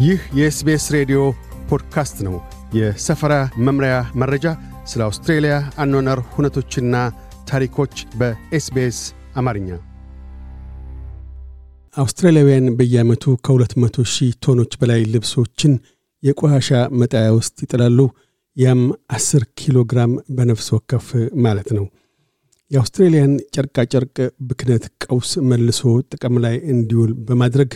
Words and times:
ይህ 0.00 0.20
የ 0.38 0.56
SBS 0.56 0.84
ሬዲዮ 0.94 1.20
ፖድካስት 1.68 2.18
ነው። 2.26 2.34
የሰፈራ 2.74 3.34
መምሪያ 3.66 3.94
መረጃ፣ 4.14 4.44
ስለ 4.86 5.00
አውስትሬልያ 5.06 5.54
አኗኗር 5.76 6.20
ሁነቶችና 6.34 6.94
ታሪኮች 7.50 7.94
በ 8.18 8.50
SBS 8.50 8.98
አማርኛ። 9.36 9.68
አውስትራሊያውያን 11.96 12.66
በየዓመቱ 12.78 13.24
ከ200 13.46 14.06
ሺህ 14.14 14.32
ቶኖች 14.44 14.72
በላይ 14.80 15.00
ልብሶችን 15.14 15.72
የቆሻሻ 16.22 16.70
መጣያ 17.00 17.28
ውስጥ 17.38 17.56
ይጥላሉ። 17.64 17.98
ያም 18.56 18.82
10 19.14 19.46
ኪሎ 19.58 19.78
ግራም 19.90 20.12
በነፍስ 20.36 20.68
ወከፍ 20.74 21.08
ማለት 21.40 21.68
ነው። 21.76 21.84
የአውስትሬልያን 22.70 23.32
ጨርቃጨርቅ 23.54 24.16
ብክነት 24.48 24.84
ቀውስ 25.04 25.30
መልሶ 25.50 25.80
ጥቅም 26.12 26.36
ላይ 26.44 26.56
እንዲውል 26.72 27.12
በማድረግ 27.28 27.70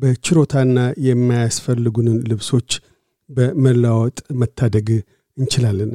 በችሮታና 0.00 0.78
የማያስፈልጉንን 1.06 2.18
ልብሶች 2.30 2.70
በመለዋወጥ 3.30 4.18
መታደግ 4.40 4.88
እንችላለን። 5.36 5.90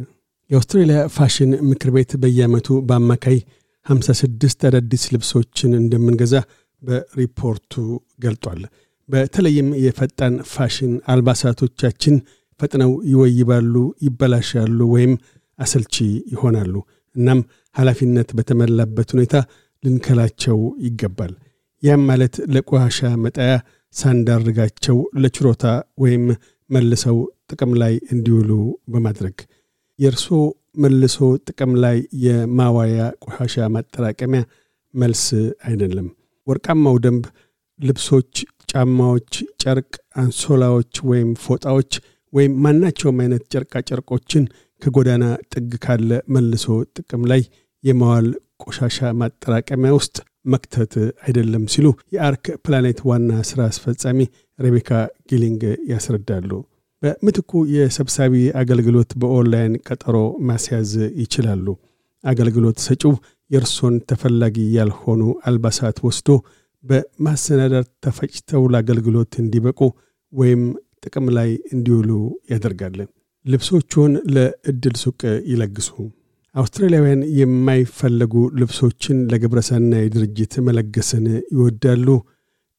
የአውስትሬልያ 0.50 1.00
ፋሽን 1.16 1.52
ምክር 1.70 1.90
ቤት 1.96 2.12
በየዓመቱ 2.22 2.68
በአማካይ 2.90 3.38
56 3.86 4.66
አዳዲስ 4.70 5.04
ልብሶችን 5.14 5.72
እንደምንገዛ 5.80 6.36
በሪፖርቱ 6.82 7.74
ገልጧል። 8.20 8.62
በተለይም 9.10 9.70
የፈጣን 9.84 10.36
ፋሽን 10.54 10.94
አልባሳቶቻችን 11.14 12.16
ፈጥነው 12.60 12.92
ይወይባሉ፣ 13.12 13.74
ይበላሻሉ 14.06 14.80
ወይም 14.94 15.14
አሰልቺ 15.60 15.96
ይሆናሉ። 16.34 16.74
እናም 17.16 17.40
ኃላፊነት 17.76 18.30
በተሞላበት 18.38 19.10
ሁኔታ 19.16 19.36
ልንከላቸው 19.84 20.58
ይገባል። 20.86 21.34
ያም 21.84 22.02
ማለት 22.10 22.36
ለቆሻሻ 22.54 23.10
መጣያ 23.24 23.52
ሳንዳርጋቸው 23.94 24.98
ለችሮታ 25.18 25.66
ወይም 26.00 26.24
መልሰው 26.70 27.18
ጥቅም 27.52 27.72
ላይ 27.82 27.94
እንዲውሉ 28.14 28.52
በማድረግ 28.94 29.38
የእርሶ 30.00 30.28
መልሶ 30.78 31.18
ጥቅም 31.48 31.74
ላይ 31.84 31.98
የማዋያ 32.26 32.98
ቆሻሻ 33.26 33.68
ማጠራቀሚያ 33.76 34.42
መልስ 34.94 35.24
አይደለም። 35.68 36.08
ወርቃማው 36.48 36.96
ደንብ 37.06 37.24
ልብሶች፣ 37.80 38.34
ጫማዎች፣ 38.72 39.32
ጨርቅ፣ 39.64 39.92
አንሶላዎች 40.16 40.94
ወይም 41.10 41.30
ፎጣዎች 41.46 41.92
ወይም 42.34 42.54
ማናቸውም 42.64 43.20
አይነት 43.24 43.44
ጨርቃ 43.54 43.74
ጨርቆችን 43.90 44.46
ከጎዳና 44.82 45.24
ጥግ 45.54 45.72
ካለ 45.84 46.12
መልሶ 46.36 46.66
ጥቅም 46.96 47.24
ላይ 47.32 47.42
የማዋል 47.84 48.28
ቆሻሻ 48.64 48.98
ማጠራቀሚያ 49.22 49.92
ውስጥ 49.98 50.16
መክተት 50.46 50.94
አይደለም 51.26 51.64
ሲሉ 51.74 51.88
የአርክ 52.16 52.46
ፕላኔት 52.66 53.00
ዋና 53.10 53.32
ሥራ 53.50 53.62
አስፈጻሚ 53.72 54.20
ሬቤካ 54.60 54.90
ጊሊንግ 55.32 55.62
ያስረዳሉ። 55.92 56.52
በምትኩ 57.04 57.52
የሰብሳቢ 57.76 58.34
አገልግሎት 58.62 59.12
በኦንላይን 59.22 59.74
ቀጠሮ 59.88 60.18
ማስያዝ 60.50 60.92
ይችላሉ። 61.22 61.68
አገልግሎት 62.24 62.78
ሰጪው 62.86 63.14
የእርሶን 63.52 63.96
ተፈላጊ 64.10 64.58
ያልሆኑ 64.78 65.22
አልባሳት 65.50 65.98
ወስዶ 66.08 66.30
በማሰናዳት 66.84 67.88
ተፈጭተው 68.06 68.64
ለአገልግሎት 68.74 69.34
እንዲበቁ 69.42 69.80
ወይም 70.34 70.64
ጥቅም 71.06 71.28
ላይ 71.38 71.50
እንዲውሉ 71.74 72.12
ያደርጋል። 72.52 72.98
ልብሶቹን 73.46 74.14
ለእድል 74.36 74.96
ሱቅ 75.02 75.20
ይለግሱ። 75.52 75.90
አውስትራሊያውያን 76.56 77.22
የማይፈለጉ 77.38 78.34
ልብሶችን 78.60 79.18
ለግብረሰናይ 79.32 80.06
ድርጅት 80.14 80.54
መለገስን 80.68 81.26
ይወዳሉ። 81.54 82.08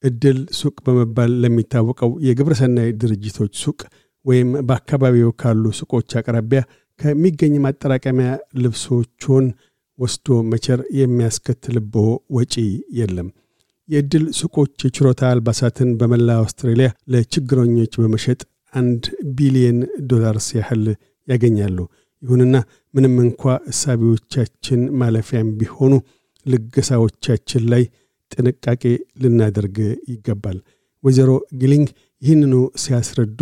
እድል 0.05 0.39
ሱቅ 0.59 0.77
በመባል 0.87 1.33
ለሚታወቀው 1.43 2.11
የግብረሰናይ 2.27 2.91
ድርጅቶች 3.03 3.53
ሱቅ 3.63 3.79
ወይም 4.25 4.51
በአካባቢው 4.69 5.31
ካሉ 5.41 5.65
ሱቆች 5.79 6.11
አቅራቢያ 6.21 6.61
ከሚገኝ 7.01 7.55
ማጠራቀሚያ 7.65 8.29
ልብሶቹን 8.63 9.47
ወስዶ 9.99 10.37
መቸር 10.51 10.81
የሚያስከትልቦ 11.01 11.95
ወጪ 12.37 12.55
የለም። 12.99 13.29
የእድል 13.89 14.25
ሱቆች 14.39 14.73
የችሮታ 14.85 15.23
አልባሳትን 15.33 15.91
በመላ 16.01 16.31
አውስትራሊያ 16.41 16.89
ለችግረኞች 17.13 17.93
በመሸጥ 18.01 18.41
አንድ 18.75 19.05
ቢሊየን 19.37 19.79
ዶላርስ 20.11 20.49
ያህል 20.59 20.85
ያገኛሉ። 21.29 21.79
ይሁንና 22.23 22.57
ምንም 22.97 23.15
እንኳ 23.25 23.43
እሳቢዎቻችን 23.71 24.81
ማለፊያም 25.01 25.49
ቢሆኑ 25.59 25.93
ልገሳዎቻችን 26.47 27.63
ላይ 27.73 27.83
ጥንቃቄ 28.33 28.83
ልናደርግ 29.23 29.77
ይገባል። 30.13 30.59
ወይዘሮ 31.05 31.31
ጊሊንግ 31.61 31.89
ይህንኑ 32.23 32.55
ሲያስረዱ 32.83 33.41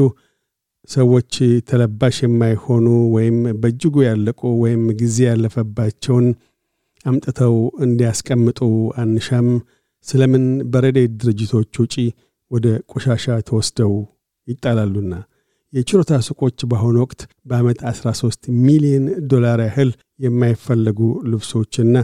ሰዎች 0.89 1.35
ተለባሽ 1.69 2.17
የማይሆኑ 2.25 2.87
ወይም 3.15 3.39
በእጅጉ 3.61 3.95
ያለቁ 4.07 4.41
ወይም 4.63 4.83
ጊዜ 5.01 5.17
ያለፈባቸውን 5.29 6.27
አምጥተው 7.05 7.55
እንዲያስቀምጡ 7.87 8.61
አንሻም። 9.03 9.49
ስለምን 10.07 10.45
በረድኤት 10.73 11.13
ድርጅቶች 11.21 11.73
ወጪ 11.83 11.95
ወደ 12.51 12.67
ቆሻሻ 12.93 13.25
ተወስደው 13.49 13.93
ይጣላሉና 14.49 15.13
የችሮታ 15.75 16.19
ሱቆች 16.27 16.59
በአሁኑ 16.71 16.97
ወቅት 17.05 17.21
በዓመት 17.47 17.79
13 17.91 18.51
ሚሊዮን 18.65 19.07
ዶላር 19.33 19.61
ያህል 19.65 19.91
የማይፈለጉ 20.25 21.01
ልብሶችና 21.31 21.95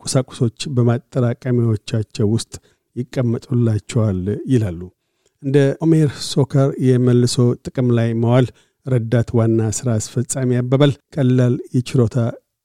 ቁሳቁሶች 0.00 0.58
በማጠራቀሚያዎቻቸው 0.76 2.28
ውስጥ 2.34 2.52
ይቀመጡላቸዋል 2.96 4.20
ይላሉ። 4.52 4.80
እንደ 5.42 5.56
ኦሜር 5.84 6.08
ሶከር 6.30 6.68
የመልሶ 6.86 7.36
ጥቅም 7.66 7.88
ላይ 7.98 8.10
መዋል 8.22 8.46
ረዳት 8.86 9.28
ዋና 9.38 9.60
ሥራ 9.78 9.88
አስፈጻሚ 10.00 10.50
አባባል 10.60 10.92
ቀላል 11.14 11.54
የችሮታ 11.76 12.16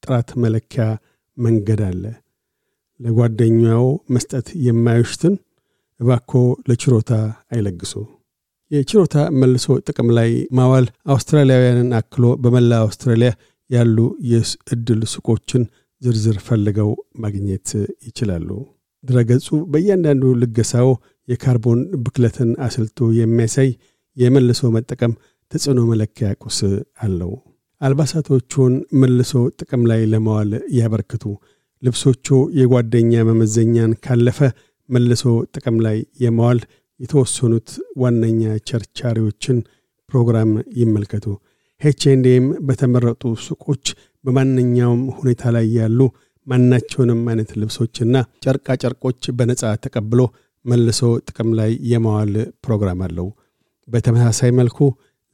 ጥራት 0.04 0.30
መለኪያ 0.44 0.84
መንገድ 1.38 1.82
አለ። 1.88 2.04
ለጓደኛው 3.00 3.86
መስጠት 4.16 4.48
የማይሽትን 4.66 5.34
እባኮ 6.00 6.32
ለችሮታ 6.70 7.12
አይለግሱ። 7.52 7.94
የችሮታ 8.72 9.16
መልሶ 9.40 9.66
ጥቅም 9.88 10.08
ላይ 10.18 10.30
ማዋል 10.58 10.86
አውስትራሊያውያንን 11.14 11.90
አክሎ 12.00 12.26
በመላ 12.44 12.72
አውስትራሊያ 12.86 13.32
ያሉ 13.70 13.98
የእድል 14.32 15.02
ሱቆችን 15.14 15.64
ዝርዝር 16.02 16.38
ፈልገው 16.48 16.90
ማግኘት 17.20 17.70
ይችላሉ። 18.08 18.50
ድረገጹ 19.04 19.58
በእያንዳንዱ 19.72 20.24
ልገሳው 20.42 20.90
የካርቦን 21.28 21.82
ብክለትን 22.04 22.50
አስልቶ 22.66 23.08
የሚያሳይ 23.20 23.70
የመልሶ 24.18 24.62
መጠቀም 24.76 25.14
ተጽዕኖ 25.52 25.80
መለኪያ 25.92 26.28
ቁስ 26.44 26.60
አለው። 27.06 27.32
አልባሳቶቹን 27.82 28.74
መልሶ 29.02 29.32
ጥቅም 29.60 29.82
ላይ 29.92 30.02
ለማዋል 30.12 30.52
ያበርክቱ። 30.78 31.24
ልብሶቹ 31.84 32.28
የጓደኛ 32.60 33.14
መመዘኛን 33.30 33.92
ካለፈ 34.06 34.40
መልሶ 34.90 35.24
ጥቅም 35.56 35.78
ላይ 35.86 35.98
የማዋል 36.24 36.60
የተወሰኑት 37.00 37.70
ዋነኛ 38.02 38.42
ቸርቻሪዎችን 38.70 39.58
ፕሮግራም 40.10 40.52
ይመልከቱ። 40.82 41.26
H 41.82 41.95
and 41.95 42.33
M 42.33 42.46
በተመረጡ 42.68 43.24
ሱቆች 43.46 43.86
በማንኛውም 44.26 45.02
ሁኔታ 45.18 45.52
ላይ 45.56 45.66
ያሉ 45.80 46.00
ማናቸውንም 46.48 47.22
አይነት 47.32 47.50
ልብሶችና 47.62 48.16
ጨርቃ 48.46 48.68
ጨርቆች 48.84 49.22
በነፃ 49.38 49.72
ተቀብሎ 49.86 50.22
መልሶ 50.66 51.00
ጥቅም 51.28 51.50
ላይ 51.60 51.72
የማዋል 51.92 52.34
ፕሮግራም 52.66 53.02
አለው። 53.08 53.28
በተመሳሳይ 53.88 54.52
መልኩ 54.60 54.80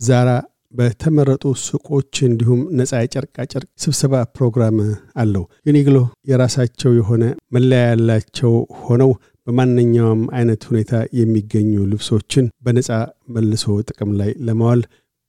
ዛራ 0.02 0.30
በተመረጡ 0.74 1.44
ሱቆች 1.64 2.14
እንዲሁም 2.28 2.60
ነፃ 2.80 2.92
የጨርቃ 3.02 3.38
ጨርቅ 3.54 3.70
ስብሰባ 3.84 4.22
ፕሮግራም 4.36 4.78
አለው። 5.22 5.44
ዩኒግሎ 5.70 5.98
የራሳቸው 6.30 6.92
የሆነ 7.00 7.24
መለያ 7.56 7.82
ያላቸው 7.90 8.54
ሆነው 8.84 9.12
በማንኛውም 9.48 10.22
አይነት 10.38 10.62
ሁኔታ 10.70 10.92
የሚገኙ 11.20 11.72
ልብሶችን 11.92 12.46
በነፃ 12.66 12.90
መልሶ 13.36 13.66
ጥቅም 13.90 14.12
ላይ 14.20 14.32
ለማዋል 14.48 14.82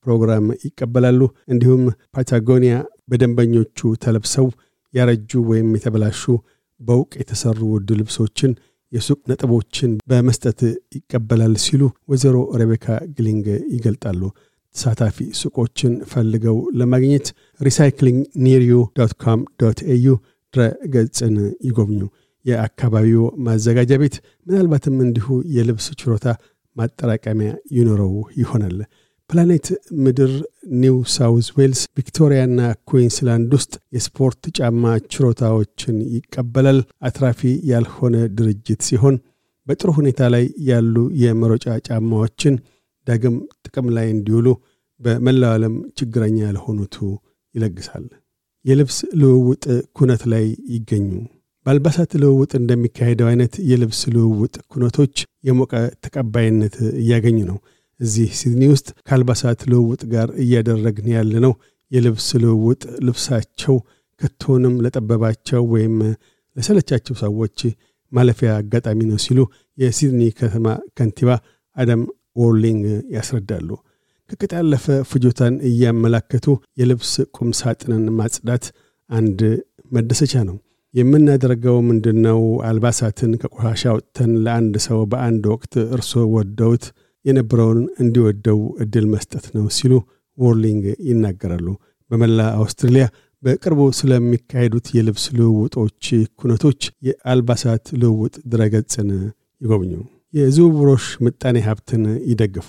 ፕሮግራም 0.07 0.47
ይቀበላሉ። 0.67 1.21
እንዲሁም 1.53 1.83
ፓታጎኒያ 2.15 2.75
በደንበኞቹ 3.11 3.79
ተለብሰው 4.05 4.47
ያረጁ 4.95 5.41
ወይም 5.51 5.69
የተበላሹ 5.77 6.23
በውቅ 6.81 7.13
የተሰሩ 7.21 7.59
ውድ 7.73 7.91
ልብሶችን 7.99 8.53
የሱቅ 8.93 9.21
ነጥቦችን 9.31 9.93
በመስጠት 10.11 10.61
ይቀበላል 10.97 11.55
ሲሉ 11.65 11.83
ወይዘሮ 12.11 12.39
ሬቤካ 12.61 12.87
ግሊንግ 13.17 13.47
ይገልጣሉ። 13.75 14.21
ተሳታፊ 14.75 15.17
ሱቆችን 15.39 15.93
ፈልገው 16.13 16.59
ለማግኘት 16.81 17.27
recycling 17.61 18.19
near 18.45 18.75
you 18.99 19.06
dot 19.06 19.13
com 19.23 19.41
dot 19.63 19.81
au 19.95 20.07
ድረ 20.55 20.63
ገጽን 20.95 21.35
ይጎብኙ። 21.67 22.01
የአካባቢው 22.45 23.23
ማዘጋጃ 23.47 23.93
ቤት 24.03 24.17
ምናልባትም 24.47 24.97
እንዲሁ 25.05 25.27
የልብስ 25.57 25.87
ችሮታ 26.01 26.27
ማጠራቀሚያ 26.77 27.51
ይኖረው 27.77 28.13
ይሆናል። 28.41 28.77
ፕላኔት 29.31 29.67
ምድር 30.05 30.33
ኒው 30.81 30.97
ሳውዝ 31.13 31.47
ዌልስ፣ 31.59 31.81
ቪክቶሪያና 31.99 32.59
ኩዊንስላንድ 32.89 33.53
ውስጥ 33.57 33.75
የስፖርት 33.97 34.43
ጫማ 34.59 34.83
ችሮታዎችን 35.13 35.97
ይቀበላል። 36.17 36.79
አትራፊ 37.09 37.41
ያልሆነ 37.71 38.17
ድርጅት 38.39 38.83
ሲሆን 38.89 39.17
በጥሩ 39.67 39.91
ሁኔታ 39.99 40.21
ላይ 40.35 40.45
ያሉ 40.69 40.95
የመሮጫ 41.23 41.67
ጫማዎችን 41.87 42.55
ዳግም 43.07 43.37
ጥቅም 43.65 43.87
ላይ 43.97 44.09
እንዲውሉ 44.15 44.49
በመላው 45.01 45.53
ዓለም 45.55 45.77
ችግረኛ 45.99 46.39
ለሆኑቱ 46.57 46.97
ይለግሳል። 47.55 48.05
የልብስ 48.65 48.99
ልውውጥ 49.21 49.65
ኩነት 49.97 50.23
ላይ 50.33 50.45
ይገኙ። 50.75 51.09
በአልባሳት 51.67 52.13
ልውውጥ 52.23 52.53
እንደሚካሄደው 52.59 53.27
አይነት 53.31 53.55
የልብስ 53.71 54.01
ልውውጥ 54.15 54.55
ኩነቶች 54.73 55.15
የሞቀ 55.49 55.73
ተቀባይነት 56.05 56.75
እያገኙ 57.01 57.39
ነው። 57.51 57.59
እዚህ 58.01 58.31
ሲድኒ 58.39 58.63
ውስጥ 58.73 58.89
ከአልባሳት 59.07 59.61
ልውውጥ 59.71 60.03
ጋር 60.13 60.29
እያደረግን 60.45 61.09
ያለነው 61.15 61.53
የልብስ 61.93 62.29
ልውውጥ 62.45 62.83
ልብሳቸው 63.07 63.77
ከቶንም 64.21 64.75
ለጠበባቸው 64.85 65.63
ወይም 65.75 65.95
ለሰለቻቸው 66.57 67.15
ሰዎች 67.23 67.59
ማለፊያ 68.13 68.51
አጋጣሚ 68.61 69.01
ነው 69.11 69.19
ሲሉ 69.25 69.41
የሲድኒ 69.79 70.23
ከተማ 70.41 70.67
ከንቲባ 70.97 71.31
አደም 71.77 72.03
ዎርሊንግ 72.41 72.83
ያስረዳሉ። 73.17 73.69
ከቅጥ 74.31 74.53
ያለፈ 74.59 74.85
ፍጆታን 75.11 75.55
እያመላከቱ 75.69 76.47
የልብስ 76.81 77.15
ቁም 77.37 77.49
ሳጥንን 77.59 78.05
ማጽዳት 78.19 78.67
አንድ 79.11 79.41
መደሰቻ 79.93 80.35
ነው። 80.49 80.57
የምናደርገው 80.95 81.77
ምንድነው? 81.89 82.41
አልባሳትን 82.69 83.31
ከቆሻሻ 83.43 83.83
አውጥተን 83.93 84.33
ለአንድ 84.45 84.75
ሰው 84.87 84.99
በአንድ 85.13 85.45
ወቅት 85.53 85.75
እርሶ 85.97 86.13
ወደውት 86.35 86.85
የነበረውን 87.25 87.81
እንዲወደው 88.03 88.61
እድል 88.85 89.07
መስጠት 89.13 89.45
ነው 89.57 89.67
ሲሉ 89.77 89.93
ዎርሊንግ 90.39 90.85
ይናገራሉ። 91.09 91.67
በመላ 92.11 92.41
አውስትሬልያ 92.59 93.05
በቅርቡ 93.43 93.81
ስለሚካሄዱት 93.99 94.87
የልብስ 94.97 95.25
ልውውጦች 95.39 96.05
ኩነቶች 96.41 96.81
የአልባሳት 97.09 97.87
ልውውጥ 98.03 98.35
ድረገጽን 98.53 99.09
ይጎብኙ። 99.63 99.93
የዝውውሮሽ 100.35 101.07
ምጣኔ 101.25 101.57
ሀብትን 101.67 102.03
ይደግፉ። 102.31 102.69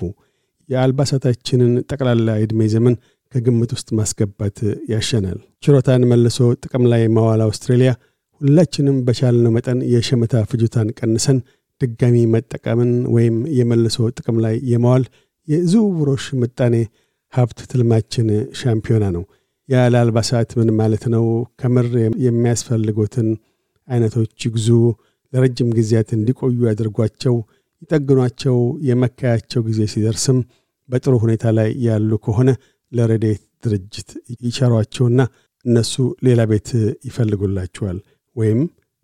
የአልባሳታችንን 0.70 1.74
ጠቅላላ 1.92 2.30
ዕድሜ 2.44 2.62
ዘመን 2.74 2.96
ከግምት 3.34 3.72
ውስጥ 3.76 3.90
ማስገባት 4.00 4.58
ያሻናል። 4.92 5.38
ችሮታን 5.64 6.04
መልሶ 6.10 6.40
ጥቅም 6.64 6.84
ላይ 6.92 7.04
ማዋል 7.16 7.42
አውስትሬልያ 7.46 7.92
ሁላችንም 8.44 8.98
በቻልነው 9.08 9.52
መጠን 9.56 9.80
የሸመታ 9.92 10.42
ፍጆታን 10.50 10.90
ቀንሰን 11.00 11.38
ድጋሚ 11.82 12.18
መጠቀምን 12.34 12.92
ወይም 13.16 13.38
የመልሶ 13.58 14.08
ጥቅም 14.18 14.38
ላይ 14.46 14.56
የማዋል 14.72 15.04
የዝውውሮሽ 15.48 16.26
ምጣኔ 16.42 16.76
ሀብት 17.34 17.60
ትልማችን 17.72 18.28
ሻምፒዮና 18.60 19.06
ነው። 19.16 19.24
ያለ 19.70 19.96
አልባሳት 20.02 20.50
ምን 20.60 20.70
ማለት 20.80 21.04
ነው? 21.14 21.26
ከምር 21.60 21.88
የሚያስፈልጉትን 22.26 23.30
አይነቶች 23.88 24.46
ይግዙ፣ 24.48 24.68
ለረጅም 25.34 25.70
ጊዜያት 25.78 26.10
እንዲቆዩ 26.18 26.58
ያድርጓቸው፣ 26.70 27.36
ይጠግኗቸው። 27.82 28.58
የመካያቸው 28.90 29.62
ጊዜ 29.70 29.80
ሲደርስም 29.94 30.40
በጥሩ 30.90 31.14
ሁኔታ 31.24 31.46
ላይ 31.58 31.70
ያሉ 31.88 32.12
ከሆነ 32.26 32.50
ለረዴት 32.92 33.42
ድርጅት 33.66 34.10
ይቸሯቸውና 34.46 35.20
እነሱ 35.66 35.94
ሌላ 36.28 36.42
ቤት 36.52 36.70
ይፈልጉላቸዋል። 37.08 38.00
ወይም 38.36 38.60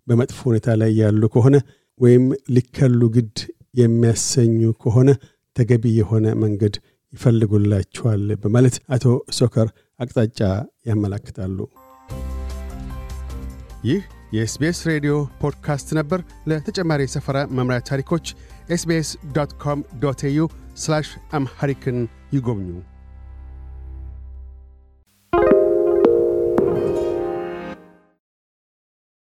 በመጥፎ 0.08 0.38
ሁኔታ 0.50 0.68
ላይ 0.82 0.92
ያሉ 1.02 1.24
ከሆነ 1.34 1.56
ወይም 2.00 2.24
ሊከሉ 2.56 3.02
ግድ 3.16 3.38
የሚያሰኙ 3.80 4.62
ከሆነ 4.84 5.10
ተገቢ 5.56 5.84
የሆነ 5.98 6.28
መንገድ 6.44 6.76
ይፈልጉላችኋል 7.14 8.24
በማለት 8.44 8.76
አቶ 8.90 9.06
ሶከር 9.38 9.68
አቅጣጫ 10.00 10.40
ያመላክታሉ። 10.90 11.58
ይህ 13.84 14.02
የ 14.34 14.52
SBS 14.52 14.80
ሬዲዮ 14.90 15.14
ፖድካስት 15.42 15.90
ነበር። 16.00 16.20
ለተጨማሪ 16.50 17.02
የሰፈራ 17.06 17.38
መምሪያ 17.58 17.80
ታሪኮች 17.90 18.26
SBS 18.70 19.10
dot 19.36 19.54
com 19.64 19.80
dot 20.04 20.22
au 20.28 20.42
Amharic 21.34 21.84
ን 21.84 21.98
ይጎብኙ። 22.34 22.70